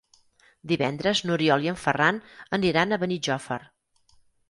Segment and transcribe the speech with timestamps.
[0.71, 2.21] Divendres n'Oriol i en Ferran
[2.61, 3.63] aniran a Benijòfar.